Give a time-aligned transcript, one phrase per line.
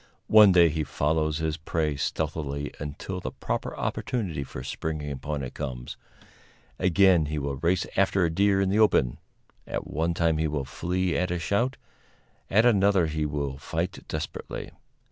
[0.33, 5.53] One day he follows his prey stealthily until the proper opportunity for springing upon it
[5.53, 5.95] comes;
[6.79, 9.19] again he will race after a deer in the open;
[9.67, 11.77] at one time he will flee at a shout,
[12.49, 14.71] at another he will fight desperately.